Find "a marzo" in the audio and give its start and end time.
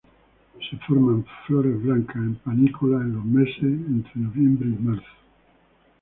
4.75-5.07